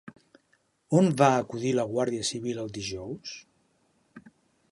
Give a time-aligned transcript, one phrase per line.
[1.01, 3.37] On va acudir la Guàrdia Civil el dijous?